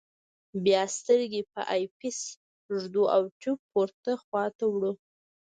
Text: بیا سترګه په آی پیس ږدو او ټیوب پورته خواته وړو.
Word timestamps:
بیا 0.63 0.81
سترګه 0.97 1.41
په 1.53 1.61
آی 1.73 1.83
پیس 1.97 2.19
ږدو 2.79 3.03
او 3.15 3.21
ټیوب 3.39 3.59
پورته 3.71 4.11
خواته 4.23 4.63
وړو. 4.69 4.93